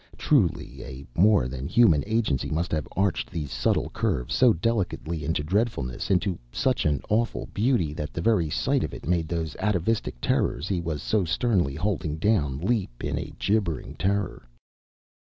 Truly 0.17 0.81
a 0.83 1.05
more 1.13 1.47
than 1.47 1.67
human 1.67 2.03
agency 2.07 2.49
must 2.49 2.71
have 2.71 2.87
arched 2.97 3.29
these 3.29 3.51
subtle 3.51 3.91
curves 3.91 4.33
so 4.33 4.51
delicately 4.51 5.23
into 5.23 5.43
dreadfulness, 5.43 6.09
into 6.09 6.39
such 6.51 6.87
an 6.87 7.03
awful 7.07 7.45
beauty 7.53 7.93
that 7.93 8.11
the 8.11 8.19
very 8.19 8.49
sight 8.49 8.83
of 8.83 8.95
it 8.95 9.05
made 9.05 9.27
those 9.27 9.55
atavistic 9.57 10.19
terrors 10.19 10.67
he 10.67 10.81
was 10.81 11.03
so 11.03 11.23
sternly 11.23 11.75
holding 11.75 12.17
down 12.17 12.57
leap 12.57 13.03
in 13.03 13.15
a 13.19 13.31
gibbering 13.37 13.93
terror. 13.93 14.49